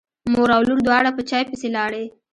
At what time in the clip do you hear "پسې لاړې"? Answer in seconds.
1.49-2.03